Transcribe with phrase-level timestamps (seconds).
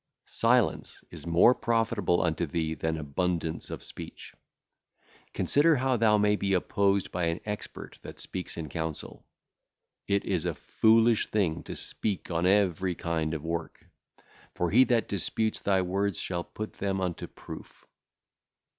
[0.25, 4.33] Silence is more profitable unto thee than abundance of speech.
[5.31, 9.23] Consider how thou may be opposed by an expert that speaketh in council.
[10.07, 13.85] It is a foolish thing to speak on every kind of work,
[14.55, 17.85] for he that disputeth thy words shall put them unto proof.